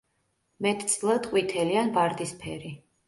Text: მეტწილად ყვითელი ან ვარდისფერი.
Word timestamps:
მეტწილად 0.65 1.29
ყვითელი 1.33 1.77
ან 1.83 1.93
ვარდისფერი. 1.99 2.73